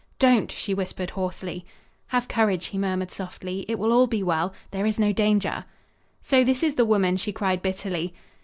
[0.17, 1.63] "Don't!" she whispered hoarsely.
[2.07, 3.65] "Have courage," he murmured softly.
[3.67, 4.51] "It will all be well.
[4.71, 5.63] There is no danger."
[6.23, 8.11] "So this is the woman!" she cried bitterly.